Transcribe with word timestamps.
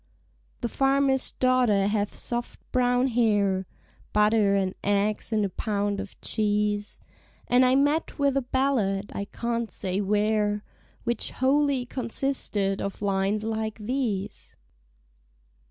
The 0.61 0.67
farmer's 0.67 1.31
daughter 1.33 1.85
hath 1.85 2.15
soft 2.15 2.59
brown 2.71 3.05
hair; 3.09 3.67
(Butter 4.13 4.55
and 4.55 4.73
eggs 4.83 5.31
and 5.31 5.45
a 5.45 5.49
pound 5.49 5.99
of 5.99 6.19
cheese) 6.21 6.99
And 7.47 7.63
I 7.63 7.75
met 7.75 8.17
with 8.17 8.35
a 8.35 8.41
ballad, 8.41 9.11
I 9.13 9.25
can't 9.25 9.69
say 9.69 10.01
where, 10.01 10.63
Which 11.03 11.29
wholly 11.29 11.85
consisted 11.85 12.81
of 12.81 13.03
lines 13.03 13.43
like 13.43 13.77
these. 13.77 14.55